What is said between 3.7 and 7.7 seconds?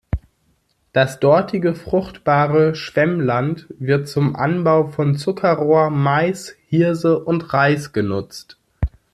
wird zum Anbau von Zuckerrohr, Mais, Hirse und